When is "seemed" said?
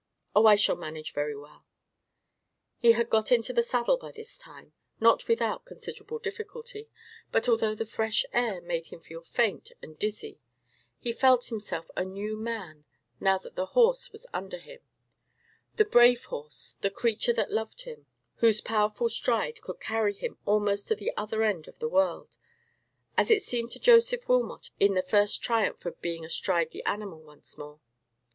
23.43-23.69